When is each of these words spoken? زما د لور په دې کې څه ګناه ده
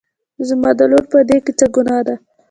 زما 0.47 0.69
د 0.79 0.81
لور 0.91 1.03
په 1.11 1.19
دې 1.29 1.37
کې 1.45 1.51
څه 1.59 1.65
ګناه 1.75 2.01
ده 2.07 2.15